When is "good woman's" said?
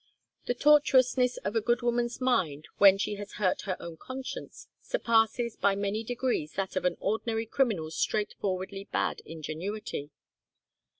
1.61-2.19